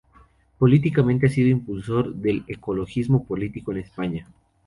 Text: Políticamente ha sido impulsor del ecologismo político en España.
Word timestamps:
Políticamente 0.57 1.27
ha 1.27 1.29
sido 1.29 1.49
impulsor 1.49 2.15
del 2.15 2.43
ecologismo 2.47 3.23
político 3.23 3.71
en 3.71 3.77
España. 3.77 4.27